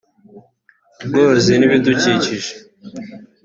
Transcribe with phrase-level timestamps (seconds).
[1.03, 2.51] Ubworozi n’Ibidukikije